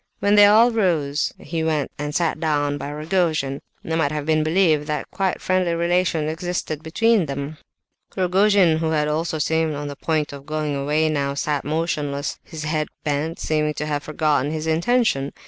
[0.17, 3.61] When they all rose, he went and sat down by Rogojin.
[3.83, 7.59] It might have been believed that quite friendly relations existed between them.
[8.17, 12.63] Rogojin, who had also seemed on the point of going away now sat motionless, his
[12.63, 15.33] head bent, seeming to have forgotten his intention.